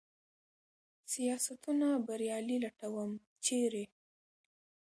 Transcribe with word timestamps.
سیاستونه 1.13 1.87
بریالي 2.05 2.57
لټوم، 2.63 3.11
چېرې؟ 3.45 3.85